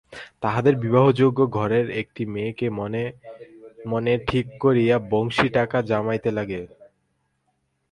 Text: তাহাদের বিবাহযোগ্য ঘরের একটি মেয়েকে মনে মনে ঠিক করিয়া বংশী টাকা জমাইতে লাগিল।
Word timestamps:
তাহাদের 0.41 0.73
বিবাহযোগ্য 0.75 1.39
ঘরের 1.49 1.87
একটি 1.91 2.23
মেয়েকে 2.25 2.67
মনে 2.69 3.03
মনে 3.85 4.13
ঠিক 4.27 4.45
করিয়া 4.59 4.95
বংশী 5.11 5.47
টাকা 5.49 5.77
জমাইতে 5.81 6.29
লাগিল। 6.31 6.63